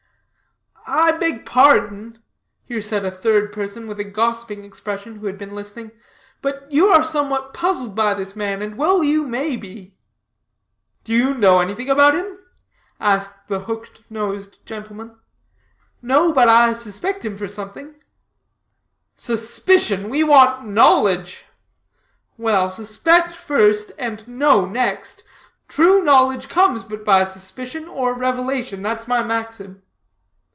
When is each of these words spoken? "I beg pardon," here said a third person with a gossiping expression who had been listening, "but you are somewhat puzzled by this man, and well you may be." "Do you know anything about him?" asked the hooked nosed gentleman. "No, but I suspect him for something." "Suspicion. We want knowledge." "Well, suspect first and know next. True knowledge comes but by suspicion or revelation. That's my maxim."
"I 0.87 1.11
beg 1.13 1.45
pardon," 1.45 2.21
here 2.65 2.81
said 2.81 3.05
a 3.05 3.11
third 3.11 3.53
person 3.53 3.87
with 3.87 3.99
a 3.99 4.03
gossiping 4.03 4.65
expression 4.65 5.17
who 5.17 5.27
had 5.27 5.37
been 5.37 5.53
listening, 5.55 5.91
"but 6.41 6.69
you 6.71 6.87
are 6.87 7.03
somewhat 7.03 7.53
puzzled 7.53 7.95
by 7.95 8.13
this 8.15 8.35
man, 8.35 8.61
and 8.63 8.75
well 8.77 9.03
you 9.03 9.25
may 9.25 9.55
be." 9.55 9.95
"Do 11.03 11.13
you 11.13 11.33
know 11.35 11.59
anything 11.61 11.87
about 11.89 12.15
him?" 12.15 12.35
asked 12.99 13.47
the 13.47 13.61
hooked 13.61 14.01
nosed 14.09 14.65
gentleman. 14.65 15.17
"No, 16.01 16.33
but 16.33 16.49
I 16.49 16.73
suspect 16.73 17.23
him 17.23 17.37
for 17.37 17.47
something." 17.47 17.95
"Suspicion. 19.15 20.09
We 20.09 20.23
want 20.25 20.65
knowledge." 20.67 21.45
"Well, 22.37 22.69
suspect 22.71 23.33
first 23.33 23.91
and 23.99 24.27
know 24.27 24.65
next. 24.65 25.23
True 25.69 26.03
knowledge 26.03 26.49
comes 26.49 26.83
but 26.83 27.05
by 27.05 27.23
suspicion 27.23 27.87
or 27.87 28.13
revelation. 28.13 28.81
That's 28.81 29.07
my 29.07 29.23
maxim." 29.23 29.83